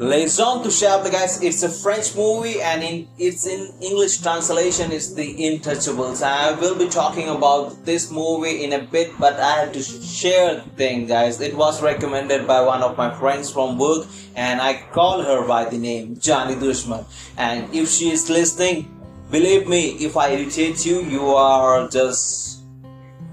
Les 0.00 0.40
Intouchables, 0.40 1.12
guys, 1.12 1.42
it's 1.42 1.62
a 1.62 1.68
French 1.68 2.16
movie 2.16 2.62
and 2.62 2.82
in 2.82 3.06
it's 3.18 3.46
in 3.46 3.68
English 3.82 4.22
translation 4.22 4.92
is 4.92 5.14
The 5.14 5.28
Intouchables. 5.36 6.22
I 6.22 6.52
will 6.58 6.74
be 6.74 6.88
talking 6.88 7.28
about 7.28 7.84
this 7.84 8.10
movie 8.10 8.64
in 8.64 8.72
a 8.72 8.78
bit, 8.78 9.12
but 9.18 9.38
I 9.38 9.60
have 9.60 9.72
to 9.72 9.82
share 9.82 10.54
the 10.54 10.70
thing, 10.70 11.04
guys. 11.04 11.38
It 11.42 11.54
was 11.54 11.82
recommended 11.82 12.46
by 12.46 12.62
one 12.62 12.80
of 12.82 12.96
my 12.96 13.12
friends 13.12 13.52
from 13.52 13.76
work, 13.76 14.06
and 14.34 14.62
I 14.62 14.80
call 14.90 15.20
her 15.20 15.46
by 15.46 15.66
the 15.66 15.76
name 15.76 16.18
Johnny 16.18 16.54
Dushman. 16.54 17.04
And 17.36 17.68
if 17.74 17.90
she 17.90 18.10
is 18.10 18.30
listening, 18.30 18.88
believe 19.30 19.68
me, 19.68 20.00
if 20.00 20.16
I 20.16 20.30
irritate 20.30 20.86
you, 20.86 21.02
you 21.02 21.26
are 21.34 21.88
just 21.90 22.62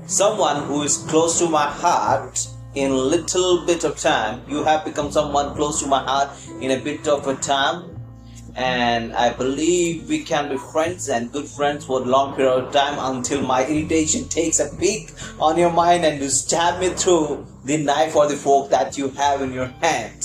someone 0.05 0.65
who 0.65 0.83
is 0.83 0.97
close 0.97 1.39
to 1.39 1.47
my 1.47 1.71
heart 1.71 2.45
in 2.77 2.95
little 2.95 3.65
bit 3.65 3.83
of 3.83 3.97
time 3.97 4.41
you 4.47 4.63
have 4.63 4.85
become 4.85 5.11
someone 5.11 5.55
close 5.55 5.81
to 5.81 5.87
my 5.87 6.03
heart 6.03 6.29
in 6.61 6.71
a 6.71 6.79
bit 6.79 7.07
of 7.07 7.27
a 7.27 7.35
time. 7.35 7.93
And 8.55 9.13
i 9.13 9.31
believe 9.31 10.09
we 10.09 10.23
can 10.23 10.49
be 10.49 10.57
friends 10.57 11.09
and 11.09 11.31
good 11.31 11.47
friends 11.47 11.85
for 11.85 12.01
a 12.01 12.05
long 12.05 12.35
period 12.35 12.65
of 12.65 12.73
time 12.73 12.97
until 13.15 13.41
my 13.41 13.65
irritation 13.65 14.27
takes 14.29 14.59
a 14.59 14.75
peek 14.77 15.11
on 15.39 15.57
your 15.57 15.71
mind 15.71 16.05
and 16.05 16.21
you 16.21 16.29
stab 16.29 16.79
me 16.79 16.89
through 16.89 17.45
the 17.65 17.77
knife 17.77 18.15
or 18.15 18.27
the 18.27 18.35
fork 18.35 18.71
that 18.71 18.97
you 18.97 19.09
have 19.09 19.41
in 19.41 19.53
your 19.53 19.67
hand. 19.85 20.23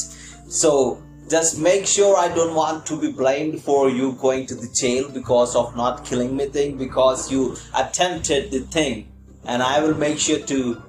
So 0.49 1.03
just 1.29 1.59
make 1.59 1.87
sure 1.87 2.17
I 2.17 2.29
don't 2.29 2.55
want 2.55 2.87
to 2.87 3.01
be 3.01 3.11
blamed 3.11 3.63
for 3.63 3.91
you 3.91 4.13
going 4.13 4.47
to 4.47 4.55
the 4.55 4.69
jail 4.69 5.11
because 5.11 5.55
of 5.57 5.77
not 5.77 6.05
killing 6.05 6.37
me 6.37 6.47
thing 6.47 6.77
because 6.77 7.31
you 7.33 7.57
attempted 7.75 8.51
the 8.51 8.61
thing. 8.61 9.13
And 9.45 9.63
I 9.63 9.81
will 9.83 9.95
make 9.95 10.19
sure 10.19 10.39
to 10.39 10.83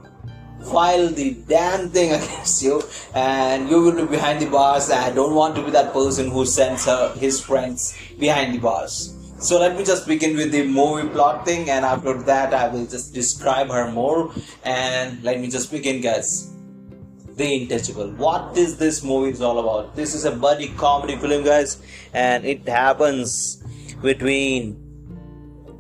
file 0.71 1.09
the 1.09 1.35
damn 1.47 1.89
thing 1.89 2.11
against 2.19 2.63
you 2.63 2.81
and 3.13 3.69
you 3.69 3.81
will 3.81 3.95
be 3.95 4.05
behind 4.05 4.41
the 4.41 4.49
bars 4.49 4.89
I 4.89 5.11
don't 5.11 5.35
want 5.35 5.55
to 5.55 5.63
be 5.63 5.71
that 5.71 5.93
person 5.93 6.29
who 6.29 6.45
sends 6.45 6.85
her 6.85 7.13
his 7.15 7.41
friends 7.41 7.97
behind 8.19 8.53
the 8.53 8.59
bars. 8.59 9.15
So 9.39 9.59
let 9.59 9.77
me 9.77 9.83
just 9.83 10.07
begin 10.07 10.37
with 10.37 10.51
the 10.51 10.65
movie 10.65 11.09
plot 11.09 11.45
thing 11.45 11.69
and 11.69 11.83
after 11.83 12.13
that 12.23 12.53
I 12.53 12.69
will 12.69 12.85
just 12.85 13.13
describe 13.13 13.69
her 13.69 13.91
more 13.91 14.31
and 14.63 15.21
let 15.23 15.39
me 15.39 15.49
just 15.49 15.71
begin 15.71 16.01
guys. 16.01 16.49
The 17.35 17.43
Intouchable. 17.43 18.15
What 18.17 18.55
is 18.55 18.77
this 18.77 19.03
movie 19.03 19.31
is 19.31 19.41
all 19.41 19.57
about? 19.57 19.95
This 19.95 20.13
is 20.13 20.23
a 20.23 20.31
buddy 20.31 20.69
comedy 20.77 21.17
film 21.17 21.43
guys 21.43 21.81
and 22.13 22.45
it 22.45 22.67
happens 22.67 23.57
between 24.01 24.77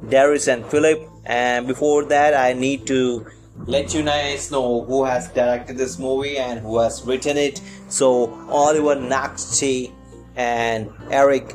Darius 0.09 0.47
and 0.47 0.65
Philip 0.65 1.07
and 1.25 1.67
before 1.67 2.05
that 2.05 2.33
I 2.33 2.53
need 2.53 2.85
to 2.87 3.25
let 3.65 3.93
you 3.93 4.03
guys 4.03 4.51
know 4.51 4.83
who 4.83 5.05
has 5.05 5.29
directed 5.29 5.77
this 5.77 5.97
movie 5.99 6.37
and 6.37 6.59
who 6.59 6.79
has 6.79 7.03
written 7.05 7.37
it. 7.37 7.61
So 7.89 8.33
Oliver 8.49 8.95
Nakache 8.95 9.91
and 10.35 10.91
Eric 11.09 11.49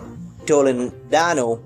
Toledano 0.47 1.63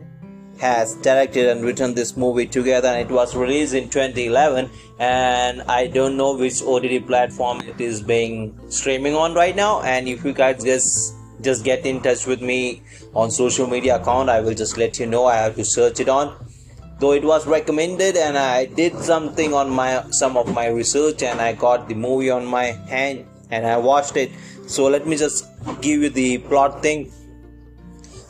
has 0.58 0.94
directed 0.96 1.48
and 1.48 1.64
written 1.64 1.94
this 1.94 2.16
movie 2.16 2.46
together 2.46 2.88
and 2.88 3.10
it 3.10 3.12
was 3.12 3.34
released 3.34 3.74
in 3.74 3.88
2011 3.88 4.70
and 5.00 5.62
I 5.62 5.88
don't 5.88 6.16
know 6.16 6.36
which 6.36 6.62
OTT 6.62 7.06
platform 7.06 7.62
it 7.62 7.80
is 7.80 8.00
being 8.00 8.56
streaming 8.70 9.14
on 9.14 9.34
right 9.34 9.56
now 9.56 9.82
and 9.82 10.06
if 10.06 10.24
you 10.24 10.32
guys 10.32 10.62
just 10.62 11.14
just 11.40 11.64
get 11.64 11.84
in 11.84 12.00
touch 12.00 12.26
with 12.26 12.40
me 12.40 12.82
on 13.12 13.30
social 13.30 13.66
media 13.66 13.96
account 13.96 14.28
I 14.28 14.40
will 14.40 14.54
just 14.54 14.78
let 14.78 15.00
you 15.00 15.06
know 15.06 15.26
I 15.26 15.36
have 15.36 15.56
to 15.56 15.64
search 15.64 15.98
it 15.98 16.08
on 16.08 16.36
though 17.02 17.12
it 17.18 17.24
was 17.32 17.46
recommended 17.52 18.16
and 18.24 18.38
i 18.38 18.64
did 18.80 18.96
something 19.10 19.54
on 19.60 19.70
my 19.78 19.90
some 20.22 20.36
of 20.42 20.54
my 20.60 20.66
research 20.80 21.22
and 21.30 21.40
i 21.46 21.52
got 21.66 21.88
the 21.88 21.96
movie 22.06 22.30
on 22.38 22.46
my 22.56 22.66
hand 22.94 23.26
and 23.52 23.66
i 23.66 23.76
watched 23.76 24.16
it. 24.16 24.30
So 24.66 24.86
let 24.86 25.06
me 25.06 25.16
just 25.16 25.46
give 25.80 26.02
you 26.02 26.08
the 26.08 26.38
plot 26.38 26.82
thing. 26.82 27.12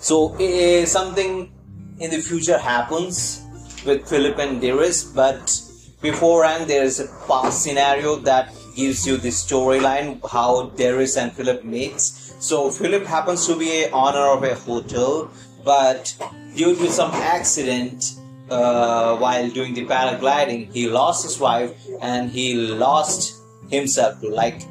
So 0.00 0.34
uh, 0.34 0.87
something 0.87 1.53
in 1.99 2.10
the 2.10 2.19
future 2.19 2.59
happens 2.59 3.43
with 3.87 4.09
philip 4.09 4.38
and 4.38 4.60
darius 4.60 5.04
but 5.04 5.60
beforehand 6.00 6.69
there 6.69 6.84
is 6.84 6.99
a 7.00 7.06
past 7.28 7.62
scenario 7.62 8.16
that 8.31 8.53
gives 8.75 9.06
you 9.06 9.16
the 9.16 9.28
storyline 9.28 10.09
how 10.28 10.71
darius 10.81 11.16
and 11.16 11.33
philip 11.33 11.65
meets. 11.65 12.34
So 12.41 12.71
philip 12.71 13.04
happens 13.04 13.47
to 13.47 13.56
be 13.56 13.84
a 13.84 13.91
owner 13.91 14.27
of 14.37 14.43
a 14.43 14.54
hotel 14.54 15.31
but 15.65 16.15
due 16.56 16.75
to 16.75 16.91
some 16.91 17.12
accident 17.12 18.16
uh, 18.53 19.17
while 19.17 19.49
doing 19.51 19.73
the 19.75 19.87
paragliding, 19.87 20.71
he 20.73 20.89
lost 20.89 21.25
his 21.25 21.39
wife 21.41 21.73
and 22.01 22.31
he 22.31 22.55
lost 22.55 23.41
himself. 23.71 24.23
Like 24.23 24.63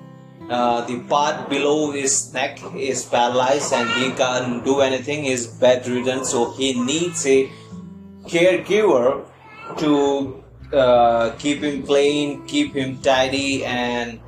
uh, 0.49 0.85
the 0.85 0.99
part 1.09 1.49
below 1.49 1.91
his 1.91 2.33
neck 2.33 2.59
is 2.75 3.03
paralyzed 3.05 3.73
and 3.73 3.89
he 3.99 4.11
can't 4.11 4.63
do 4.63 4.81
anything. 4.81 5.23
He's 5.23 5.47
bedridden, 5.47 6.25
so 6.25 6.51
he 6.51 6.79
needs 6.79 7.25
a 7.25 7.49
caregiver 8.25 9.25
to 9.77 10.43
uh, 10.73 11.31
keep 11.39 11.63
him 11.63 11.83
clean, 11.83 12.45
keep 12.45 12.73
him 12.75 13.01
tidy, 13.01 13.65
and 13.65 14.19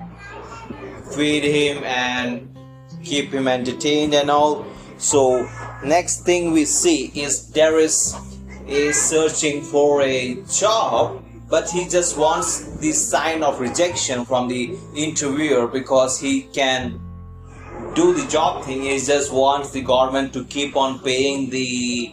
feed 1.16 1.44
him 1.44 1.84
and 1.84 2.50
keep 3.04 3.32
him 3.32 3.48
entertained 3.48 4.14
and 4.16 4.32
all. 4.32 4.66
So 4.98 5.48
next 5.84 6.22
thing 6.22 6.52
we 6.52 6.66
see 6.66 7.12
is 7.14 7.50
there 7.52 7.78
is 7.78 8.16
is 8.68 9.02
searching 9.02 9.62
for 9.62 10.02
a 10.02 10.36
job 10.44 11.24
but 11.50 11.70
he 11.70 11.88
just 11.88 12.18
wants 12.18 12.78
the 12.78 12.92
sign 12.92 13.44
of 13.44 13.60
rejection 13.60 14.26
from 14.26 14.48
the 14.48 14.76
interviewer 14.96 15.68
because 15.68 16.20
he 16.20 16.44
can 16.54 17.00
do 17.94 18.14
the 18.14 18.26
job 18.28 18.66
thing. 18.66 18.82
He 18.82 18.98
just 19.00 19.32
wants 19.32 19.70
the 19.72 19.82
government 19.82 20.34
to 20.34 20.46
keep 20.46 20.76
on 20.76 21.00
paying 21.00 21.52
the 21.52 22.12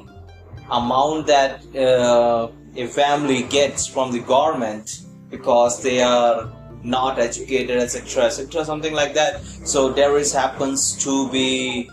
amount 0.71 1.27
that 1.28 1.65
uh, 1.75 2.50
a 2.77 2.87
family 2.87 3.44
gets 3.44 3.87
from 3.87 4.12
the 4.12 4.21
government 4.21 5.00
because 5.31 5.83
they 5.83 6.03
are 6.03 6.53
not 6.83 7.19
educated 7.19 7.78
etc 7.78 8.25
etc 8.25 8.65
something 8.65 8.93
like 8.93 9.15
that. 9.15 9.43
So 9.43 9.93
Darius 9.93 10.33
happens 10.33 11.03
to 11.05 11.31
be 11.31 11.89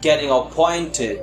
getting 0.00 0.30
appointed 0.30 1.20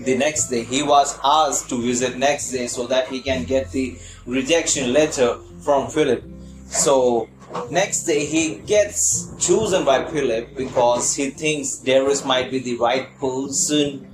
the 0.00 0.16
next 0.16 0.48
day 0.48 0.62
he 0.62 0.82
was 0.82 1.18
asked 1.24 1.68
to 1.70 1.80
visit 1.80 2.16
next 2.16 2.50
day 2.50 2.66
so 2.66 2.86
that 2.86 3.08
he 3.08 3.20
can 3.20 3.44
get 3.44 3.70
the 3.72 3.98
rejection 4.26 4.92
letter 4.92 5.38
from 5.60 5.90
philip. 5.90 6.22
So 6.66 7.28
next 7.70 8.04
day 8.04 8.24
he 8.24 8.56
gets 8.56 9.34
chosen 9.38 9.84
by 9.84 10.04
philip 10.04 10.56
because 10.56 11.14
he 11.14 11.30
thinks 11.30 11.78
darius 11.78 12.24
might 12.24 12.50
be 12.50 12.60
the 12.60 12.76
right 12.76 13.08
person 13.18 14.06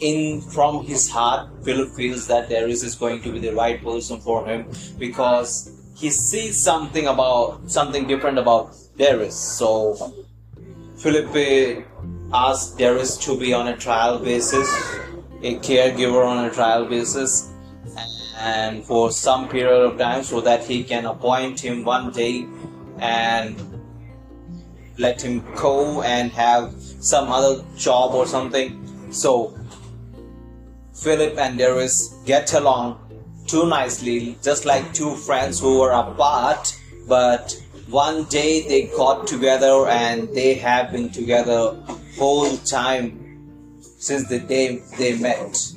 in 0.00 0.40
from 0.40 0.84
his 0.84 1.10
heart. 1.10 1.48
Philip 1.64 1.90
feels 1.94 2.26
that 2.28 2.48
darius 2.48 2.82
is 2.82 2.94
going 2.94 3.20
to 3.22 3.32
be 3.32 3.38
the 3.38 3.54
right 3.54 3.82
person 3.82 4.20
for 4.20 4.46
him 4.46 4.66
because 4.98 5.72
he 5.96 6.10
sees 6.10 6.62
something 6.62 7.08
about 7.08 7.68
something 7.70 8.06
different 8.06 8.38
about 8.38 8.74
darius. 8.96 9.36
So 9.36 10.14
philip 10.96 11.34
eh, 11.34 11.82
asked 12.32 12.78
darius 12.78 13.16
to 13.18 13.38
be 13.38 13.52
on 13.52 13.68
a 13.68 13.76
trial 13.76 14.18
basis 14.18 14.68
a 15.42 15.56
caregiver 15.56 16.26
on 16.26 16.44
a 16.44 16.50
trial 16.50 16.84
basis 16.84 17.52
and 18.38 18.84
for 18.84 19.10
some 19.10 19.48
period 19.48 19.82
of 19.82 19.98
time 19.98 20.22
so 20.22 20.40
that 20.40 20.64
he 20.64 20.82
can 20.84 21.06
appoint 21.06 21.60
him 21.60 21.84
one 21.84 22.10
day 22.12 22.46
and 22.98 23.56
let 24.98 25.20
him 25.22 25.44
go 25.56 26.02
and 26.02 26.32
have 26.32 26.72
some 26.72 27.28
other 27.28 27.64
job 27.76 28.14
or 28.14 28.26
something. 28.26 28.84
So 29.12 29.58
philip 30.92 31.38
and 31.38 31.58
darius 31.58 32.14
get 32.26 32.52
along 32.54 32.98
too 33.46 33.66
nicely 33.68 34.36
just 34.42 34.64
like 34.64 34.92
two 34.92 35.14
friends 35.14 35.60
who 35.60 35.78
were 35.78 35.92
apart 35.92 36.76
but 37.06 37.56
one 37.88 38.24
day 38.24 38.66
they 38.66 38.82
got 38.96 39.26
together 39.26 39.86
and 39.86 40.28
they 40.34 40.54
have 40.54 40.90
been 40.90 41.08
together 41.08 41.76
whole 42.18 42.56
time 42.58 43.27
since 43.98 44.28
the 44.28 44.38
day 44.38 44.82
they 44.96 45.18
met. 45.18 45.72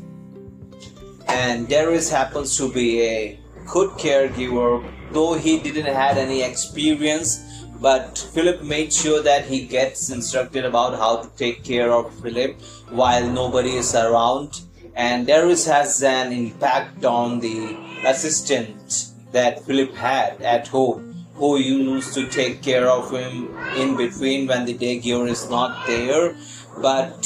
And 1.27 1.67
Darius 1.67 2.09
happens 2.09 2.55
to 2.57 2.71
be 2.71 3.01
a 3.01 3.39
good 3.65 3.89
caregiver, 3.91 4.85
though 5.11 5.33
he 5.33 5.59
didn't 5.59 5.93
have 5.93 6.17
any 6.17 6.43
experience. 6.43 7.41
But 7.81 8.17
Philip 8.33 8.61
made 8.61 8.93
sure 8.93 9.23
that 9.23 9.45
he 9.45 9.65
gets 9.65 10.11
instructed 10.11 10.65
about 10.65 10.97
how 10.99 11.23
to 11.23 11.29
take 11.35 11.63
care 11.63 11.91
of 11.91 12.13
Philip 12.21 12.61
while 12.91 13.27
nobody 13.27 13.71
is 13.71 13.95
around. 13.95 14.61
And 14.95 15.25
Darius 15.25 15.65
has 15.65 16.03
an 16.03 16.31
impact 16.31 17.03
on 17.05 17.39
the 17.39 17.75
assistant 18.05 19.07
that 19.31 19.65
Philip 19.65 19.95
had 19.95 20.41
at 20.41 20.67
home, 20.67 21.25
who 21.33 21.57
used 21.57 22.13
to 22.13 22.27
take 22.27 22.61
care 22.61 22.87
of 22.87 23.09
him 23.09 23.57
in 23.77 23.95
between 23.97 24.47
when 24.47 24.65
the 24.65 24.77
daycare 24.77 25.27
is 25.27 25.49
not 25.49 25.87
there. 25.87 26.35
But 26.81 27.25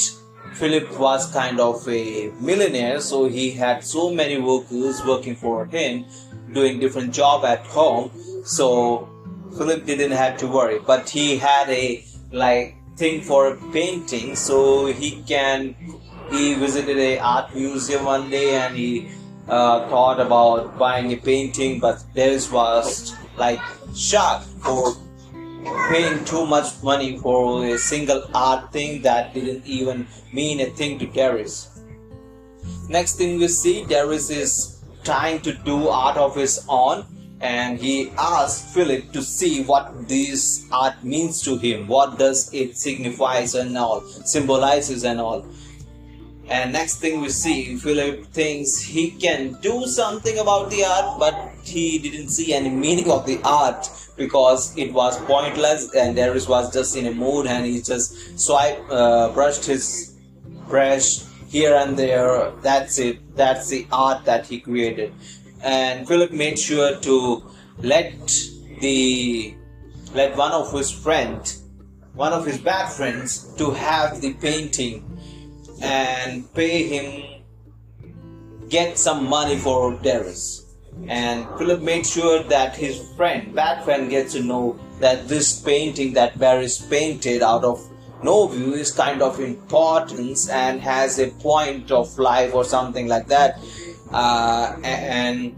Philip 0.58 0.98
was 0.98 1.30
kind 1.32 1.60
of 1.60 1.86
a 1.88 2.30
millionaire, 2.40 3.00
so 3.00 3.28
he 3.28 3.50
had 3.50 3.84
so 3.84 4.10
many 4.10 4.38
workers 4.38 5.04
working 5.04 5.36
for 5.36 5.66
him, 5.66 6.04
doing 6.52 6.80
different 6.80 7.12
job 7.12 7.44
at 7.44 7.66
home. 7.66 8.10
So 8.44 9.08
Philip 9.56 9.84
didn't 9.84 10.12
have 10.12 10.38
to 10.38 10.46
worry, 10.46 10.78
but 10.78 11.08
he 11.08 11.36
had 11.36 11.68
a 11.68 12.04
like 12.32 12.74
thing 12.96 13.20
for 13.20 13.56
painting 13.72 14.34
so 14.34 14.86
he 14.86 15.22
can 15.22 15.74
he 16.30 16.54
visited 16.54 16.96
a 16.96 17.18
art 17.18 17.54
museum 17.54 18.04
one 18.04 18.30
day 18.30 18.56
and 18.56 18.74
he 18.74 19.08
uh, 19.48 19.86
thought 19.88 20.18
about 20.18 20.78
buying 20.78 21.12
a 21.12 21.16
painting 21.16 21.78
but 21.78 22.02
Darius 22.14 22.50
was 22.50 23.14
like 23.36 23.60
shocked 23.94 24.46
for 24.64 24.96
paying 25.88 26.24
too 26.24 26.46
much 26.46 26.82
money 26.82 27.18
for 27.18 27.64
a 27.64 27.78
single 27.78 28.28
art 28.34 28.72
thing 28.72 29.02
that 29.02 29.34
didn't 29.34 29.66
even 29.66 30.06
mean 30.32 30.60
a 30.60 30.66
thing 30.66 30.98
to 30.98 31.06
Darius. 31.06 31.80
Next 32.88 33.16
thing 33.16 33.38
we 33.38 33.48
see, 33.48 33.84
Darius 33.84 34.30
is 34.30 34.82
trying 35.04 35.40
to 35.42 35.52
do 35.52 35.88
art 35.88 36.16
of 36.16 36.34
his 36.34 36.64
own 36.68 37.06
and 37.40 37.78
he 37.78 38.10
asked 38.16 38.74
Philip 38.74 39.12
to 39.12 39.22
see 39.22 39.62
what 39.64 40.08
this 40.08 40.66
art 40.72 41.04
means 41.04 41.42
to 41.42 41.58
him, 41.58 41.86
what 41.86 42.18
does 42.18 42.52
it 42.52 42.76
signifies 42.76 43.54
and 43.54 43.76
all, 43.76 44.00
symbolizes 44.00 45.04
and 45.04 45.20
all. 45.20 45.44
And 46.48 46.72
next 46.72 46.96
thing 46.98 47.20
we 47.20 47.28
see, 47.28 47.76
Philip 47.76 48.26
thinks 48.26 48.78
he 48.78 49.10
can 49.10 49.58
do 49.60 49.86
something 49.86 50.38
about 50.38 50.70
the 50.70 50.84
art, 50.84 51.18
but 51.18 51.34
he 51.66 51.98
didn't 51.98 52.28
see 52.28 52.54
any 52.54 52.70
meaning 52.70 53.10
of 53.10 53.26
the 53.26 53.40
art 53.44 53.88
because 54.16 54.76
it 54.76 54.92
was 54.92 55.18
pointless 55.24 55.94
and 55.94 56.16
Darius 56.16 56.48
was 56.48 56.72
just 56.72 56.96
in 56.96 57.06
a 57.06 57.12
mood 57.12 57.46
and 57.46 57.66
he 57.66 57.82
just 57.82 58.38
swipe, 58.38 58.82
uh, 58.90 59.32
brushed 59.32 59.66
his 59.66 60.14
brush 60.68 61.22
here 61.48 61.74
and 61.74 61.96
there. 61.96 62.50
That's 62.62 62.98
it. 62.98 63.36
That's 63.36 63.68
the 63.68 63.86
art 63.92 64.24
that 64.24 64.46
he 64.46 64.60
created. 64.60 65.12
And 65.62 66.06
Philip 66.06 66.32
made 66.32 66.58
sure 66.58 66.98
to 67.00 67.42
let 67.78 68.12
the 68.80 69.54
let 70.14 70.36
one 70.36 70.52
of 70.52 70.72
his 70.72 70.90
friend, 70.90 71.40
one 72.14 72.32
of 72.32 72.46
his 72.46 72.58
bad 72.58 72.88
friends, 72.88 73.54
to 73.56 73.70
have 73.72 74.20
the 74.20 74.32
painting 74.34 75.04
and 75.82 76.52
pay 76.54 76.84
him 76.84 77.42
get 78.68 78.98
some 78.98 79.28
money 79.28 79.56
for 79.56 79.94
Darius. 80.02 80.65
And 81.08 81.46
Philip 81.58 81.82
made 81.82 82.06
sure 82.06 82.42
that 82.44 82.74
his 82.76 82.98
friend, 83.16 83.54
bad 83.54 83.84
friend, 83.84 84.10
gets 84.10 84.32
to 84.32 84.42
know 84.42 84.78
that 85.00 85.28
this 85.28 85.60
painting 85.60 86.14
that 86.14 86.38
Darius 86.38 86.80
painted 86.80 87.42
out 87.42 87.64
of 87.64 87.86
no 88.22 88.48
view 88.48 88.72
is 88.72 88.90
kind 88.92 89.20
of 89.22 89.38
importance 89.40 90.48
and 90.48 90.80
has 90.80 91.18
a 91.18 91.28
point 91.28 91.90
of 91.90 92.18
life 92.18 92.54
or 92.54 92.64
something 92.64 93.06
like 93.06 93.28
that. 93.28 93.60
Uh, 94.10 94.76
and 94.82 95.54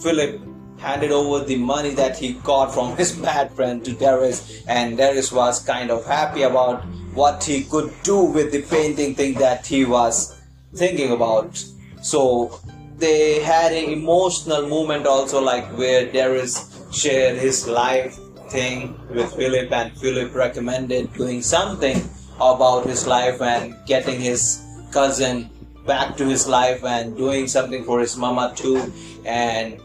Philip 0.00 0.40
handed 0.78 1.10
over 1.10 1.44
the 1.44 1.56
money 1.56 1.90
that 1.90 2.16
he 2.16 2.34
got 2.44 2.72
from 2.72 2.96
his 2.96 3.12
bad 3.26 3.52
friend 3.52 3.84
to 3.84 3.92
Darius, 3.92 4.62
and 4.66 4.96
Darius 4.96 5.32
was 5.32 5.62
kind 5.64 5.90
of 5.90 6.06
happy 6.06 6.42
about 6.42 6.84
what 7.14 7.42
he 7.42 7.64
could 7.64 7.92
do 8.04 8.22
with 8.22 8.52
the 8.52 8.62
painting 8.62 9.14
thing 9.14 9.34
that 9.34 9.66
he 9.66 9.84
was 9.84 10.40
thinking 10.74 11.12
about. 11.12 11.62
So 12.00 12.60
they 12.98 13.40
had 13.40 13.72
an 13.72 13.90
emotional 13.90 14.66
moment 14.68 15.06
also, 15.06 15.40
like 15.40 15.66
where 15.76 16.10
Darius 16.10 16.84
shared 16.92 17.38
his 17.38 17.66
life 17.68 18.18
thing 18.50 18.98
with 19.10 19.32
Philip, 19.34 19.70
and 19.72 19.96
Philip 19.98 20.34
recommended 20.34 21.12
doing 21.14 21.42
something 21.42 22.02
about 22.40 22.86
his 22.86 23.06
life 23.06 23.40
and 23.40 23.74
getting 23.86 24.20
his 24.20 24.62
cousin 24.90 25.50
back 25.86 26.16
to 26.16 26.26
his 26.26 26.46
life 26.46 26.84
and 26.84 27.16
doing 27.16 27.46
something 27.46 27.84
for 27.84 28.00
his 28.00 28.16
mama 28.16 28.52
too. 28.56 28.92
And 29.24 29.80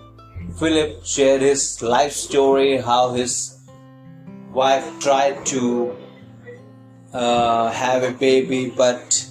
Philip 0.57 1.05
shared 1.05 1.41
his 1.41 1.81
life 1.81 2.13
story, 2.13 2.77
how 2.77 3.13
his 3.13 3.57
wife 4.51 4.87
tried 4.99 5.45
to 5.47 5.95
uh, 7.13 7.71
have 7.71 8.03
a 8.03 8.11
baby, 8.11 8.71
but 8.75 9.27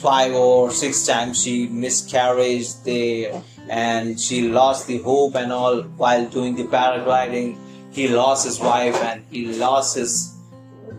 five 0.00 0.32
or 0.32 0.70
six 0.70 1.06
times 1.06 1.42
she 1.42 1.66
miscarried 1.68 2.66
there 2.84 3.42
and 3.68 4.18
she 4.18 4.48
lost 4.48 4.86
the 4.86 4.98
hope 4.98 5.34
and 5.34 5.52
all 5.52 5.82
while 5.82 6.26
doing 6.26 6.54
the 6.54 6.64
paragliding. 6.64 7.58
He 7.92 8.08
lost 8.08 8.46
his 8.46 8.58
wife 8.60 8.96
and 9.02 9.24
he 9.30 9.46
lost 9.46 9.96
his 9.96 10.34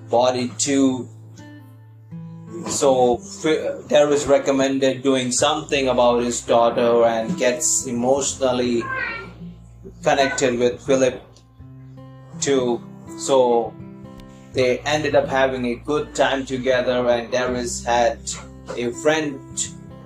body 0.10 0.52
too. 0.58 1.08
So 2.68 3.22
Darius 3.88 4.26
recommended 4.26 5.04
doing 5.04 5.32
something 5.32 5.88
about 5.88 6.24
his 6.24 6.42
daughter 6.42 7.06
and 7.06 7.38
gets 7.38 7.86
emotionally 7.88 8.84
connected 10.04 10.58
with 10.60 10.82
Philip 10.82 11.22
too. 12.42 12.82
So 13.18 13.74
they 14.54 14.80
ended 14.80 15.16
up 15.16 15.28
having 15.28 15.66
a 15.66 15.76
good 15.76 16.16
time 16.16 16.46
together, 16.46 17.08
and 17.08 17.32
Darius 17.32 17.84
had 17.84 18.20
a 18.76 18.92
friend 18.92 19.40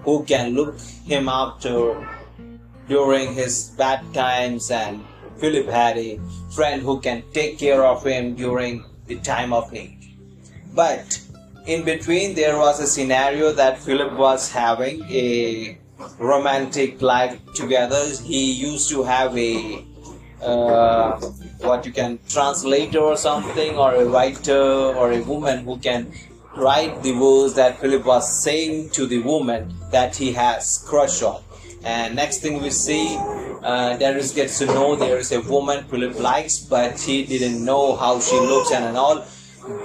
who 0.03 0.23
can 0.23 0.53
look 0.53 0.79
him 1.05 1.29
after 1.29 2.07
during 2.87 3.33
his 3.33 3.69
bad 3.77 4.01
times, 4.13 4.71
and 4.71 5.03
Philip 5.37 5.67
had 5.67 5.97
a 5.97 6.19
friend 6.53 6.81
who 6.81 6.99
can 6.99 7.23
take 7.33 7.57
care 7.57 7.85
of 7.85 8.05
him 8.05 8.35
during 8.35 8.85
the 9.07 9.17
time 9.19 9.53
of 9.53 9.71
need. 9.71 9.97
But 10.73 11.19
in 11.65 11.83
between, 11.83 12.35
there 12.35 12.57
was 12.57 12.79
a 12.79 12.87
scenario 12.87 13.51
that 13.53 13.79
Philip 13.79 14.13
was 14.17 14.51
having 14.51 15.03
a 15.09 15.77
romantic 16.17 17.01
life 17.01 17.39
together. 17.53 18.03
He 18.23 18.51
used 18.51 18.89
to 18.89 19.03
have 19.03 19.37
a 19.37 19.85
uh, 20.41 21.19
what 21.61 21.85
you 21.85 21.91
can 21.91 22.17
translator 22.27 22.99
or 22.99 23.15
something, 23.15 23.77
or 23.77 23.93
a 23.93 24.05
writer 24.05 24.61
or 24.61 25.11
a 25.11 25.21
woman 25.21 25.63
who 25.63 25.77
can 25.77 26.11
write 26.55 27.01
the 27.03 27.13
words 27.13 27.53
that 27.55 27.79
Philip 27.79 28.05
was 28.05 28.43
saying 28.43 28.89
to 28.91 29.05
the 29.05 29.19
woman 29.19 29.73
that 29.91 30.15
he 30.15 30.33
has 30.33 30.83
crush 30.87 31.21
on. 31.21 31.41
And 31.83 32.15
next 32.15 32.39
thing 32.39 32.61
we 32.61 32.69
see, 32.69 33.17
uh, 33.63 33.97
Darius 33.97 34.33
gets 34.33 34.59
to 34.59 34.65
know 34.65 34.95
there 34.95 35.17
is 35.17 35.31
a 35.31 35.41
woman 35.41 35.83
Philip 35.85 36.19
likes, 36.19 36.59
but 36.59 36.99
he 36.99 37.25
didn't 37.25 37.63
know 37.63 37.95
how 37.95 38.19
she 38.19 38.39
looks 38.39 38.71
and, 38.71 38.85
and 38.85 38.97
all 38.97 39.25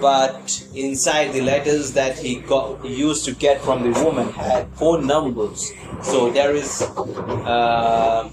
but 0.01 0.67
inside 0.75 1.33
the 1.33 1.41
letters 1.41 1.93
that 1.93 2.19
he 2.19 2.37
got 2.37 2.83
used 2.85 3.25
to 3.27 3.33
get 3.33 3.61
from 3.61 3.83
the 3.83 4.03
woman 4.03 4.33
had 4.33 4.67
phone 4.75 5.07
numbers 5.07 5.73
so 6.03 6.31
there 6.31 6.55
is 6.55 6.83
uh, 6.83 8.29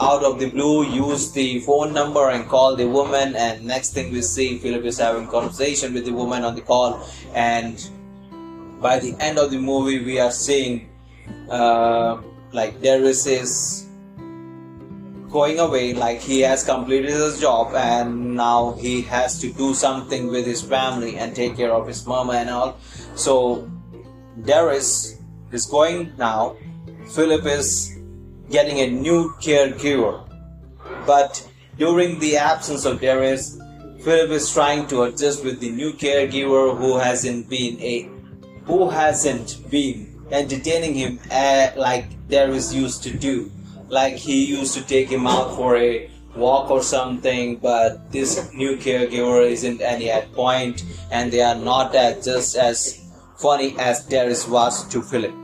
out 0.00 0.24
of 0.24 0.38
the 0.38 0.50
blue 0.50 0.84
use 0.84 1.32
the 1.32 1.60
phone 1.60 1.92
number 1.92 2.30
and 2.30 2.48
call 2.48 2.76
the 2.76 2.86
woman. 2.86 3.36
And 3.36 3.64
next 3.64 3.92
thing 3.92 4.12
we 4.12 4.22
see 4.22 4.58
philip 4.58 4.84
is 4.84 4.98
having 4.98 5.26
conversation 5.28 5.94
with 5.94 6.04
the 6.04 6.12
woman 6.12 6.44
on 6.44 6.54
the 6.54 6.60
call. 6.60 7.06
And 7.34 7.78
by 8.80 8.98
the 8.98 9.16
end 9.20 9.38
of 9.38 9.50
the 9.50 9.58
movie 9.58 10.04
we 10.04 10.18
are 10.18 10.30
seeing 10.30 10.88
uh, 11.50 12.20
like 12.52 12.80
Darius 12.80 13.26
is 13.26 13.86
going 15.30 15.58
away 15.58 15.92
like 15.94 16.20
he 16.20 16.40
has 16.40 16.62
completed 16.64 17.10
his 17.10 17.40
job 17.40 17.74
and 17.74 18.36
now 18.36 18.72
he 18.78 19.02
has 19.02 19.40
to 19.40 19.52
do 19.52 19.74
something 19.74 20.28
with 20.28 20.46
his 20.46 20.62
family 20.62 21.16
and 21.16 21.34
take 21.34 21.56
care 21.56 21.72
of 21.72 21.88
his 21.88 22.06
mama 22.06 22.34
and 22.34 22.50
all. 22.50 22.78
So 23.16 23.68
Darius 24.44 25.18
is 25.50 25.66
going 25.66 26.12
now. 26.16 26.56
Philip 27.14 27.46
is 27.46 27.93
getting 28.50 28.80
a 28.80 28.90
new 28.90 29.30
caregiver 29.40 30.28
but 31.06 31.46
during 31.78 32.18
the 32.18 32.36
absence 32.36 32.84
of 32.84 33.00
Darius 33.00 33.58
Philip 34.02 34.30
is 34.30 34.52
trying 34.52 34.86
to 34.88 35.04
adjust 35.04 35.44
with 35.44 35.60
the 35.60 35.70
new 35.70 35.92
caregiver 35.92 36.76
who 36.76 36.98
hasn't 36.98 37.48
been 37.48 37.80
a 37.80 38.08
who 38.64 38.88
hasn't 38.90 39.70
been 39.70 40.14
entertaining 40.30 40.94
him 40.94 41.18
uh, 41.30 41.70
like 41.76 42.06
Darius 42.28 42.72
used 42.72 43.02
to 43.04 43.16
do 43.16 43.50
like 43.88 44.14
he 44.14 44.44
used 44.44 44.74
to 44.74 44.82
take 44.82 45.08
him 45.08 45.26
out 45.26 45.54
for 45.56 45.76
a 45.76 46.10
walk 46.36 46.70
or 46.70 46.82
something 46.82 47.56
but 47.56 48.10
this 48.10 48.52
new 48.52 48.76
caregiver 48.76 49.46
isn't 49.48 49.80
any 49.80 50.10
at 50.10 50.32
point 50.32 50.84
and 51.10 51.32
they 51.32 51.40
are 51.40 51.54
not 51.54 51.94
as 51.94 52.24
just 52.24 52.56
as 52.56 53.04
funny 53.36 53.74
as 53.78 54.04
Darius 54.06 54.48
was 54.48 54.88
to 54.88 55.02
Philip. 55.02 55.34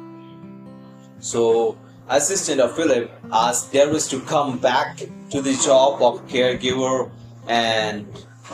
So 1.20 1.76
assistant 2.10 2.60
of 2.60 2.74
Philip 2.76 3.10
asked 3.32 3.72
Darius 3.72 4.08
to 4.10 4.20
come 4.20 4.58
back 4.58 4.98
to 5.30 5.40
the 5.40 5.54
job 5.64 6.02
of 6.02 6.26
caregiver. 6.26 7.10
And 7.46 8.06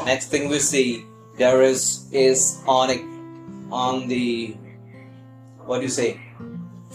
next 0.05 0.27
thing 0.27 0.49
we 0.49 0.59
see 0.59 1.05
Darius 1.39 2.09
is 2.13 2.63
on 2.67 2.91
a 2.91 2.99
on 3.73 4.09
the 4.09 4.57
what 5.65 5.79
do 5.79 5.85
you 5.85 5.91
say? 5.91 6.21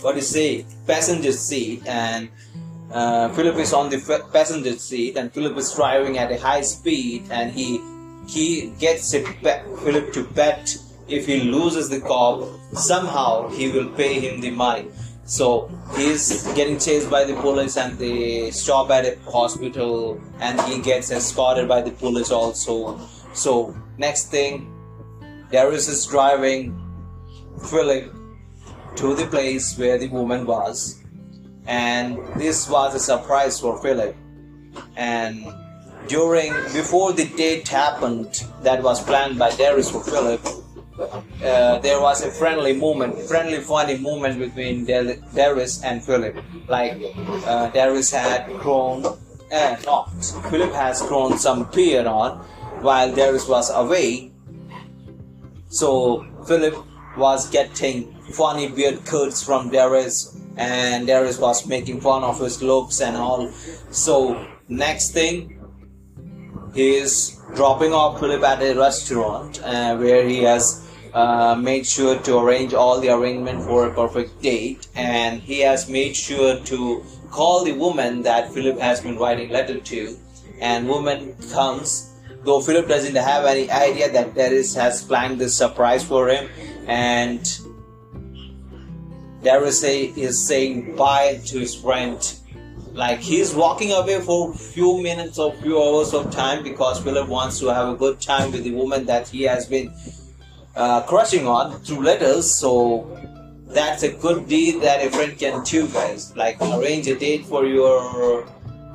What 0.01 0.13
do 0.13 0.17
you 0.17 0.23
say? 0.23 0.65
Passenger 0.87 1.33
seat. 1.33 1.85
And 1.85 2.29
uh, 2.91 3.29
Philip 3.29 3.57
is 3.57 3.73
on 3.73 3.89
the 3.89 3.99
passenger 4.31 4.77
seat. 4.77 5.17
And 5.17 5.33
Philip 5.33 5.57
is 5.57 5.73
driving 5.73 6.17
at 6.17 6.31
a 6.31 6.39
high 6.39 6.61
speed. 6.61 7.25
And 7.29 7.51
he 7.51 7.81
he 8.27 8.71
gets 8.79 9.13
a 9.13 9.23
Philip 9.83 10.13
to 10.13 10.23
bet 10.23 10.77
if 11.07 11.25
he 11.25 11.41
loses 11.41 11.89
the 11.89 11.99
cop 11.99 12.47
somehow 12.73 13.49
he 13.49 13.69
will 13.69 13.89
pay 13.89 14.19
him 14.19 14.39
the 14.39 14.51
money 14.51 14.87
so 15.37 15.45
he's 15.95 16.25
getting 16.59 16.77
chased 16.85 17.09
by 17.09 17.23
the 17.23 17.35
police 17.45 17.77
and 17.77 17.97
they 17.97 18.51
stop 18.51 18.89
at 18.97 19.05
a 19.05 19.13
hospital 19.31 20.19
and 20.39 20.59
he 20.67 20.81
gets 20.81 21.11
escorted 21.11 21.67
by 21.67 21.79
the 21.81 21.91
police 22.03 22.31
also 22.31 22.99
so 23.33 23.53
next 23.97 24.31
thing 24.35 24.67
Darius 25.51 25.89
is 25.89 26.05
driving 26.05 26.79
Philip 27.69 28.15
to 28.95 29.15
the 29.15 29.25
place 29.27 29.77
where 29.77 29.97
the 29.97 30.07
woman 30.07 30.45
was, 30.45 31.03
and 31.65 32.17
this 32.35 32.69
was 32.69 32.95
a 32.95 32.99
surprise 32.99 33.59
for 33.59 33.81
Philip. 33.81 34.15
And 34.95 35.45
during 36.07 36.53
before 36.73 37.11
the 37.13 37.25
date 37.35 37.67
happened 37.67 38.43
that 38.61 38.81
was 38.81 39.03
planned 39.03 39.37
by 39.37 39.51
Darius 39.51 39.91
for 39.91 40.03
Philip, 40.03 40.41
uh, 41.01 41.79
there 41.79 41.99
was 41.99 42.23
a 42.23 42.31
friendly 42.31 42.73
moment, 42.73 43.17
friendly 43.27 43.59
funny 43.59 43.97
moment 43.97 44.39
between 44.39 44.85
Darius 44.85 45.83
and 45.83 46.03
Philip. 46.03 46.37
Like 46.67 46.93
uh, 47.45 47.69
Darius 47.69 48.11
had 48.11 48.47
grown, 48.59 49.05
uh, 49.05 49.75
not 49.85 50.09
Philip 50.49 50.73
has 50.73 51.01
grown 51.01 51.37
some 51.37 51.69
beard 51.73 52.05
on, 52.05 52.39
while 52.81 53.13
Darius 53.13 53.47
was 53.47 53.69
away. 53.71 54.31
So 55.69 56.25
Philip 56.47 56.75
was 57.17 57.49
getting 57.49 58.13
funny 58.33 58.67
beard 58.69 59.05
cuts 59.05 59.43
from 59.43 59.69
Darius, 59.69 60.37
and 60.57 61.07
Darius 61.07 61.39
was 61.39 61.65
making 61.67 62.01
fun 62.01 62.23
of 62.23 62.39
his 62.39 62.61
looks 62.61 63.01
and 63.01 63.17
all. 63.17 63.51
So 63.91 64.45
next 64.67 65.11
thing, 65.11 65.57
he 66.73 66.95
is 66.95 67.37
dropping 67.55 67.91
off 67.93 68.19
Philip 68.19 68.43
at 68.43 68.61
a 68.61 68.73
restaurant 68.73 69.61
uh, 69.63 69.97
where 69.97 70.27
he 70.27 70.43
has 70.43 70.80
uh, 71.13 71.55
made 71.55 71.85
sure 71.85 72.19
to 72.19 72.37
arrange 72.39 72.73
all 72.73 72.99
the 72.99 73.09
arrangement 73.09 73.63
for 73.63 73.87
a 73.87 73.93
perfect 73.93 74.41
date. 74.41 74.87
And 74.95 75.41
he 75.41 75.59
has 75.61 75.89
made 75.89 76.15
sure 76.15 76.59
to 76.59 77.03
call 77.29 77.63
the 77.63 77.73
woman 77.73 78.21
that 78.23 78.53
Philip 78.53 78.79
has 78.79 79.01
been 79.01 79.17
writing 79.17 79.49
letter 79.49 79.79
to. 79.79 80.17
And 80.59 80.87
woman 80.87 81.35
comes 81.51 82.11
though 82.43 82.61
Philip 82.61 82.87
doesn't 82.87 83.15
have 83.15 83.45
any 83.45 83.69
idea 83.69 84.11
that 84.11 84.35
Darius 84.35 84.73
has 84.75 85.03
planned 85.03 85.39
this 85.39 85.55
surprise 85.55 86.03
for 86.03 86.29
him. 86.29 86.49
And 86.87 87.41
Darius 89.43 89.83
is 89.83 90.47
saying 90.47 90.95
bye 90.95 91.39
to 91.45 91.59
his 91.59 91.75
friend. 91.75 92.19
Like 92.93 93.19
he's 93.19 93.53
walking 93.55 93.91
away 93.91 94.19
for 94.19 94.53
few 94.53 95.01
minutes 95.01 95.39
or 95.39 95.53
few 95.53 95.81
hours 95.81 96.13
of 96.13 96.31
time 96.31 96.63
because 96.63 97.01
Philip 97.01 97.27
wants 97.29 97.59
to 97.59 97.67
have 97.67 97.87
a 97.87 97.95
good 97.95 98.19
time 98.19 98.51
with 98.51 98.63
the 98.63 98.71
woman 98.71 99.05
that 99.05 99.29
he 99.29 99.43
has 99.43 99.65
been 99.65 99.93
uh, 100.75 101.01
crushing 101.03 101.47
on 101.47 101.79
through 101.81 102.03
letters 102.03 102.49
so 102.49 103.07
that's 103.73 104.03
a 104.03 104.11
good 104.11 104.47
deed 104.47 104.81
that 104.81 105.05
a 105.05 105.09
friend 105.09 105.37
can 105.37 105.63
do 105.63 105.87
guys. 105.87 106.35
Like 106.35 106.61
arrange 106.61 107.07
a 107.07 107.15
date 107.17 107.45
for 107.45 107.65
your 107.65 108.45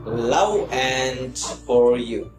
love 0.05 0.71
and 0.71 1.37
for 1.39 1.97
you. 1.97 2.33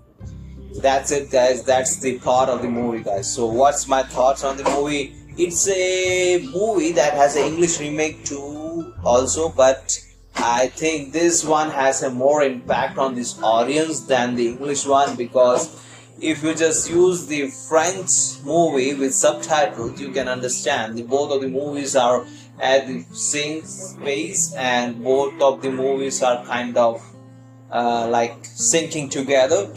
That's 0.82 1.12
it 1.12 1.32
guys. 1.32 1.63
That's 1.63 2.00
the 2.00 2.20
plot 2.20 2.50
of 2.50 2.62
the 2.62 2.70
movie 2.70 3.03
guys. 3.03 3.34
So 3.34 3.48
what's 3.48 3.88
my 3.88 4.03
thoughts 4.03 4.44
on 4.44 4.58
the 4.58 4.63
movie? 4.65 5.15
It's 5.38 5.67
a 5.67 6.48
movie 6.53 6.91
that 6.94 7.13
has 7.13 7.36
an 7.36 7.44
english 7.44 7.79
remake 7.79 8.25
too 8.25 8.94
also 9.03 9.50
but 9.50 10.00
I 10.36 10.67
think 10.67 11.13
this 11.13 11.44
one 11.44 11.70
has 11.70 12.01
a 12.01 12.10
more 12.10 12.44
impact 12.44 12.98
on 12.98 13.13
this 13.13 13.39
audience 13.41 14.01
than 14.01 14.36
the 14.36 14.48
English 14.48 14.86
one 14.86 15.15
because 15.15 15.79
if 16.19 16.43
you 16.43 16.53
just 16.55 16.89
use 16.89 17.27
the 17.27 17.47
French 17.47 18.41
movie 18.43 18.93
with 18.93 19.13
subtitles, 19.13 20.00
you 20.00 20.12
can 20.12 20.27
understand. 20.27 20.97
The, 20.97 21.03
both 21.03 21.31
of 21.31 21.41
the 21.41 21.47
movies 21.47 21.95
are 21.95 22.25
at 22.59 22.88
the 22.88 23.01
same 23.13 23.63
space, 23.63 24.53
and 24.55 25.03
both 25.03 25.39
of 25.41 25.62
the 25.62 25.71
movies 25.71 26.24
are 26.24 26.43
kind 26.45 26.75
of 26.77 27.01
uh, 27.71 28.07
like 28.07 28.43
syncing 28.43 29.12
together. 29.12 29.74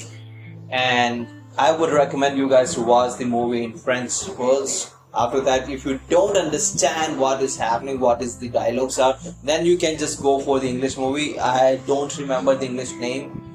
And 0.70 1.26
I 1.58 1.72
would 1.72 1.92
recommend 1.92 2.38
you 2.38 2.48
guys 2.48 2.74
to 2.74 2.82
watch 2.82 3.18
the 3.18 3.24
movie 3.24 3.64
in 3.64 3.76
French 3.76 4.12
first 4.36 4.94
after 5.12 5.40
that 5.40 5.68
if 5.68 5.84
you 5.84 5.98
don't 6.08 6.36
understand 6.36 7.18
what 7.18 7.42
is 7.42 7.56
happening 7.56 7.98
what 7.98 8.22
is 8.22 8.38
the 8.38 8.48
dialogues 8.48 8.98
are 8.98 9.18
then 9.42 9.66
you 9.66 9.76
can 9.76 9.98
just 9.98 10.22
go 10.22 10.38
for 10.38 10.60
the 10.60 10.68
english 10.68 10.96
movie 10.96 11.38
i 11.40 11.76
don't 11.86 12.16
remember 12.18 12.54
the 12.54 12.64
english 12.64 12.92
name 12.92 13.49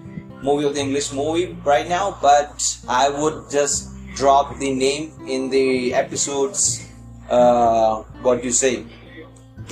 movie 0.50 0.66
of 0.66 0.74
the 0.76 0.82
english 0.82 1.12
movie 1.14 1.48
right 1.72 1.90
now 1.90 2.18
but 2.22 2.66
i 2.88 3.10
would 3.10 3.50
just 3.50 3.90
drop 4.16 4.58
the 4.60 4.74
name 4.74 5.12
in 5.28 5.50
the 5.50 5.94
episodes 5.94 6.88
uh, 7.30 8.02
what 8.22 8.44
you 8.44 8.52
say 8.52 8.86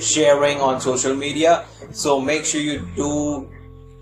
sharing 0.02 0.60
on 0.60 0.82
social 0.82 1.16
media. 1.16 1.66
So 1.92 2.20
make 2.20 2.46
sure 2.46 2.62
you 2.62 2.88
do 2.96 3.50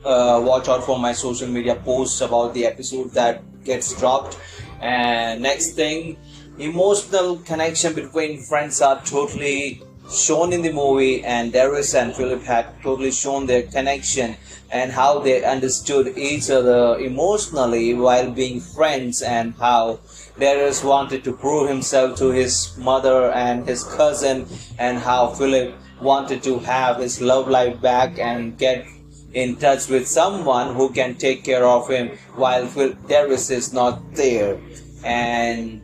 uh, 0.06 0.42
watch 0.44 0.68
out 0.70 0.84
for 0.84 0.98
my 0.98 1.14
social 1.14 1.48
media 1.48 1.76
posts 1.76 2.22
about 2.22 2.54
the 2.54 2.66
episode 2.66 3.12
that 3.12 3.44
gets 3.64 3.98
dropped. 4.00 4.38
And 4.80 5.42
next 5.42 5.74
thing 5.74 6.18
emotional 6.58 7.38
connection 7.38 7.94
between 7.94 8.42
friends 8.42 8.82
are 8.82 9.02
totally 9.04 9.82
shown 10.12 10.54
in 10.54 10.62
the 10.62 10.72
movie 10.72 11.24
and 11.24 11.54
Darius 11.54 11.96
and 11.96 12.14
Philip 12.14 12.44
had 12.44 12.66
totally 12.84 13.12
shown 13.12 13.46
their 13.46 13.64
connection 13.64 14.36
and 14.72 14.92
how 14.92 15.20
they 15.20 15.44
understood 15.44 16.18
each 16.18 16.50
other 16.50 16.98
emotionally 16.98 17.94
while 17.94 18.32
being 18.32 18.60
friends 18.60 19.22
and 19.22 19.54
how 19.56 20.00
Darius 20.40 20.84
wanted 20.84 21.24
to 21.26 21.34
prove 21.34 21.68
himself 21.68 22.18
to 22.20 22.32
his 22.32 22.76
mother 22.78 23.32
and 23.32 23.68
his 23.68 23.84
cousin 23.84 24.48
and 24.80 24.98
how 24.98 25.28
Philip 25.28 25.76
wanted 26.02 26.42
to 26.44 26.60
have 26.60 26.98
his 26.98 27.22
love 27.22 27.48
life 27.48 27.82
back 27.82 28.18
and 28.18 28.58
get 28.58 28.86
in 29.34 29.56
touch 29.58 29.88
with 29.88 30.08
someone 30.08 30.74
who 30.76 30.90
can 30.92 31.16
take 31.16 31.44
care 31.44 31.66
of 31.66 31.90
him 31.90 32.18
while 32.36 32.66
Darius 33.08 33.50
is 33.50 33.74
not 33.74 34.16
there. 34.16 34.60
And 35.04 35.82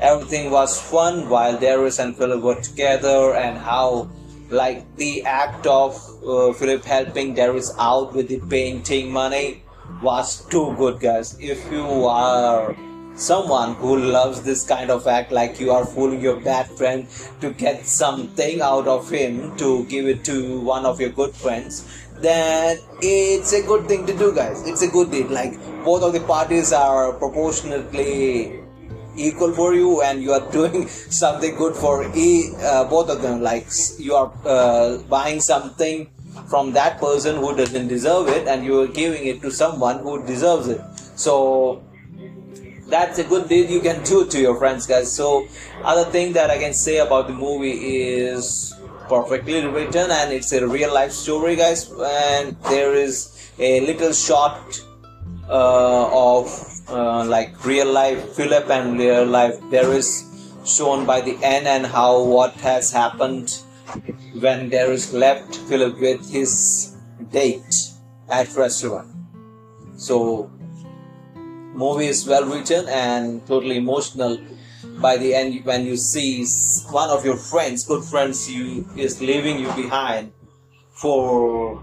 everything 0.00 0.50
was 0.50 0.80
fun 0.80 1.28
while 1.28 1.58
Darius 1.58 1.98
and 1.98 2.16
Philip 2.16 2.42
were 2.42 2.60
together 2.60 3.34
and 3.34 3.56
how 3.58 4.10
like 4.50 4.84
the 4.96 5.24
act 5.24 5.66
of 5.66 5.96
uh, 6.26 6.52
Philip 6.52 6.84
helping 6.84 7.34
Darius 7.34 7.72
out 7.78 8.14
with 8.14 8.28
the 8.28 8.40
painting 8.40 9.12
money 9.12 9.62
was 10.02 10.44
too 10.46 10.74
good 10.76 11.00
guys. 11.00 11.38
If 11.40 11.70
you 11.70 12.06
are 12.06 12.76
someone 13.14 13.74
who 13.74 13.98
loves 13.98 14.42
this 14.42 14.66
kind 14.66 14.90
of 14.90 15.06
act 15.06 15.30
like 15.30 15.60
you 15.60 15.70
are 15.70 15.84
fooling 15.84 16.20
your 16.20 16.40
bad 16.40 16.66
friend 16.66 17.06
to 17.40 17.50
get 17.52 17.84
something 17.84 18.62
out 18.62 18.88
of 18.88 19.10
him 19.10 19.54
to 19.58 19.84
give 19.84 20.06
it 20.06 20.24
to 20.24 20.60
one 20.60 20.86
of 20.86 20.98
your 20.98 21.10
good 21.10 21.34
friends 21.34 21.84
then 22.22 22.78
it's 23.02 23.52
a 23.52 23.62
good 23.62 23.86
thing 23.86 24.06
to 24.06 24.16
do 24.16 24.32
guys. 24.34 24.66
It's 24.66 24.82
a 24.82 24.88
good 24.88 25.10
deed. 25.10 25.28
Like 25.28 25.58
both 25.84 26.02
of 26.02 26.12
the 26.12 26.20
parties 26.20 26.72
are 26.72 27.12
proportionately 27.12 28.60
equal 29.16 29.52
for 29.52 29.74
you 29.74 30.02
and 30.02 30.22
you 30.22 30.32
are 30.32 30.50
doing 30.58 30.88
something 30.88 31.54
good 31.56 31.74
for 31.74 32.04
e- 32.14 32.52
uh, 32.62 32.84
both 32.84 33.10
of 33.10 33.22
them. 33.22 33.42
Like 33.42 33.66
you 33.98 34.14
are 34.14 34.32
uh, 34.46 34.98
buying 35.08 35.40
something 35.40 36.08
from 36.48 36.72
that 36.72 37.00
person 37.00 37.36
who 37.36 37.54
doesn't 37.56 37.88
deserve 37.88 38.28
it 38.28 38.48
and 38.48 38.64
you 38.64 38.80
are 38.80 38.86
giving 38.86 39.26
it 39.26 39.40
to 39.42 39.50
someone 39.50 39.98
who 39.98 40.24
deserves 40.26 40.68
it. 40.68 40.80
So 41.16 41.82
that's 42.88 43.18
a 43.18 43.24
good 43.24 43.48
deed 43.48 43.70
you 43.70 43.80
can 43.80 44.02
do 44.04 44.26
to 44.26 44.40
your 44.40 44.56
friends 44.56 44.86
guys. 44.86 45.12
So 45.12 45.46
other 45.82 46.10
thing 46.10 46.32
that 46.34 46.50
i 46.50 46.58
can 46.58 46.74
say 46.74 46.98
about 46.98 47.26
the 47.26 47.34
movie 47.34 47.72
is 47.72 48.74
perfectly 49.08 49.64
written 49.66 50.10
and 50.10 50.32
it's 50.32 50.52
a 50.52 50.66
real 50.66 50.92
life 50.92 51.12
story 51.12 51.56
guys. 51.56 51.90
And 51.90 52.56
there 52.68 52.94
is 52.94 53.52
a 53.58 53.80
little 53.80 54.12
shot 54.12 54.80
uh, 55.48 56.08
of 56.12 56.46
uh, 56.88 57.24
like 57.24 57.64
real 57.64 57.90
life 57.90 58.34
Philip 58.34 58.70
and 58.70 58.98
real 58.98 59.26
life 59.26 59.58
Darius 59.70 60.28
shown 60.64 61.06
by 61.06 61.20
the 61.20 61.36
end 61.42 61.66
and 61.66 61.86
how 61.86 62.22
what 62.22 62.54
has 62.54 62.92
happened 62.92 63.61
when 64.38 64.68
Darius 64.68 65.12
left 65.12 65.56
Philip 65.68 66.00
with 66.00 66.30
his 66.30 66.96
date 67.30 67.92
at 68.28 68.54
restaurant. 68.56 69.08
So 69.96 70.50
movie 71.74 72.06
is 72.06 72.26
well 72.26 72.44
written 72.44 72.88
and 72.88 73.46
totally 73.46 73.76
emotional. 73.76 74.38
By 75.00 75.16
the 75.16 75.34
end 75.34 75.64
when 75.64 75.86
you 75.86 75.96
see 75.96 76.44
one 76.90 77.10
of 77.10 77.24
your 77.24 77.36
friends 77.36 77.84
good 77.86 78.04
friends 78.04 78.50
you 78.50 78.84
is 78.96 79.20
leaving 79.20 79.58
you 79.58 79.70
behind 79.74 80.32
for 80.90 81.82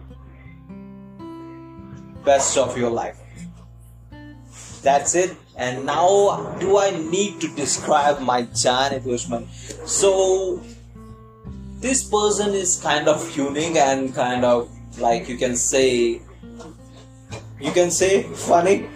best 2.25 2.57
of 2.57 2.77
your 2.77 2.89
life. 2.89 3.17
That's 4.81 5.15
it. 5.15 5.35
And 5.55 5.85
now 5.85 6.55
do 6.59 6.77
i 6.77 6.91
need 6.91 7.41
to 7.41 7.47
describe 7.55 8.21
my 8.21 8.43
Jan 8.55 8.99
Bushman 9.03 9.47
so 9.85 10.61
this 11.79 12.03
person 12.03 12.53
is 12.53 12.79
kind 12.81 13.07
of 13.07 13.35
unique 13.35 13.75
and 13.75 14.13
kind 14.13 14.43
of 14.43 14.69
like 14.99 15.29
you 15.29 15.37
can 15.37 15.55
say 15.55 16.21
you 17.59 17.71
can 17.71 17.91
say 17.91 18.23
funny 18.23 18.87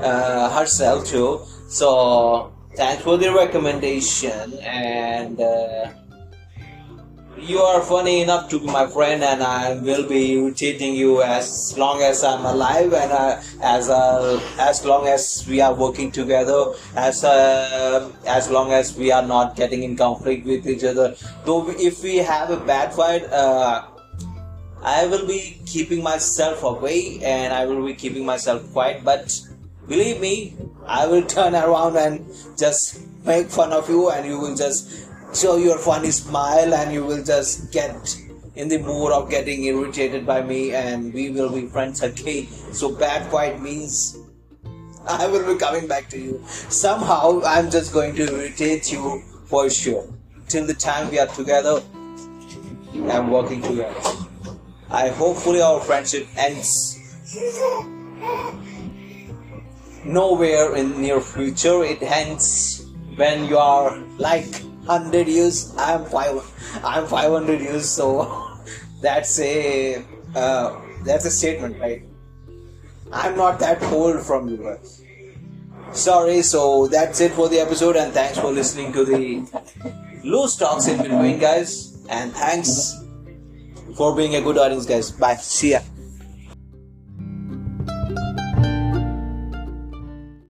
uh, 0.00 0.50
herself 0.58 1.06
too. 1.06 1.40
So 1.68 2.52
thanks 2.74 3.02
for 3.02 3.16
the 3.16 3.32
recommendation 3.32 4.58
and 4.58 5.40
uh, 5.40 5.90
you 7.40 7.58
are 7.58 7.82
funny 7.82 8.22
enough 8.22 8.48
to 8.50 8.58
be 8.58 8.66
my 8.66 8.86
friend, 8.86 9.22
and 9.22 9.42
I 9.42 9.74
will 9.74 10.06
be 10.06 10.32
irritating 10.32 10.94
you 10.94 11.22
as 11.22 11.76
long 11.78 12.02
as 12.02 12.22
I'm 12.22 12.44
alive, 12.44 12.92
and 12.92 13.12
uh, 13.12 13.40
as 13.62 13.88
uh, 13.88 14.40
as 14.58 14.84
long 14.84 15.06
as 15.06 15.46
we 15.48 15.60
are 15.60 15.74
working 15.74 16.10
together, 16.12 16.74
as 16.96 17.24
uh, 17.24 18.10
as 18.26 18.50
long 18.50 18.72
as 18.72 18.96
we 18.96 19.10
are 19.10 19.26
not 19.26 19.56
getting 19.56 19.82
in 19.82 19.96
conflict 19.96 20.46
with 20.46 20.66
each 20.66 20.84
other. 20.84 21.16
Though 21.44 21.70
if 21.70 22.02
we 22.02 22.16
have 22.16 22.50
a 22.50 22.58
bad 22.58 22.92
fight, 22.92 23.24
uh, 23.24 23.86
I 24.82 25.06
will 25.06 25.26
be 25.26 25.60
keeping 25.66 26.02
myself 26.02 26.62
away, 26.62 27.20
and 27.22 27.52
I 27.52 27.64
will 27.66 27.84
be 27.84 27.94
keeping 27.94 28.24
myself 28.26 28.70
quiet. 28.72 29.04
But 29.04 29.40
believe 29.88 30.20
me, 30.20 30.56
I 30.86 31.06
will 31.06 31.22
turn 31.36 31.54
around 31.54 31.96
and 31.96 32.26
just 32.58 33.00
make 33.24 33.48
fun 33.48 33.72
of 33.72 33.88
you, 33.88 34.10
and 34.10 34.26
you 34.26 34.38
will 34.38 34.56
just 34.56 35.09
show 35.34 35.56
your 35.56 35.78
funny 35.78 36.10
smile 36.10 36.74
and 36.74 36.92
you 36.92 37.04
will 37.04 37.22
just 37.22 37.72
get 37.72 38.16
in 38.56 38.68
the 38.68 38.78
mood 38.78 39.12
of 39.12 39.30
getting 39.30 39.64
irritated 39.64 40.26
by 40.26 40.42
me 40.42 40.74
and 40.74 41.14
we 41.14 41.30
will 41.30 41.50
be 41.50 41.66
friends 41.66 42.02
again. 42.02 42.46
So 42.72 42.94
bad 42.94 43.30
fight 43.30 43.60
means 43.60 44.18
i 45.08 45.26
will 45.26 45.46
be 45.52 45.58
coming 45.58 45.86
back 45.86 46.08
to 46.10 46.18
you. 46.18 46.42
Somehow 46.46 47.40
i'm 47.44 47.70
just 47.70 47.92
going 47.92 48.14
to 48.16 48.24
irritate 48.34 48.92
you 48.92 49.22
for 49.46 49.70
sure. 49.70 50.06
Till 50.48 50.66
the 50.66 50.74
time 50.74 51.10
we 51.10 51.18
are 51.18 51.28
together 51.28 51.82
and 52.92 53.32
working 53.32 53.62
together. 53.62 53.94
I 54.90 55.08
hopefully 55.08 55.62
our 55.62 55.80
friendship 55.80 56.26
ends 56.36 56.98
nowhere 60.04 60.74
in 60.74 61.00
near 61.00 61.20
future. 61.20 61.84
It 61.84 62.02
ends 62.02 62.86
when 63.14 63.46
you 63.46 63.58
are 63.58 63.96
like 64.18 64.62
100 64.86 65.28
years 65.28 65.74
i'm 65.78 66.04
5 66.04 66.80
i'm 66.84 67.06
500 67.06 67.60
years 67.60 67.88
so 67.88 68.48
that's 69.00 69.38
a 69.40 70.04
uh, 70.34 70.80
that's 71.02 71.24
a 71.24 71.30
statement 71.30 71.78
right? 71.80 72.04
I'm 73.12 73.36
not 73.36 73.58
that 73.58 73.82
old 73.82 74.24
from 74.24 74.48
you 74.48 74.58
guys 74.58 75.02
sorry 75.92 76.42
so 76.42 76.86
that's 76.86 77.20
it 77.20 77.32
for 77.32 77.48
the 77.48 77.58
episode 77.58 77.96
and 77.96 78.12
thanks 78.12 78.38
for 78.38 78.52
listening 78.52 78.92
to 78.92 79.04
the 79.04 79.42
loose 80.24 80.56
talks 80.56 80.86
in 80.86 80.98
between 81.02 81.38
guys. 81.38 81.96
And 82.08 82.32
thanks 82.32 82.94
for 83.96 84.14
being 84.14 84.34
a 84.34 84.40
good 84.40 84.58
audience 84.58 84.86
guys. 84.86 85.10
Bye. 85.10 85.36
See 85.36 85.72
ya 85.72 85.80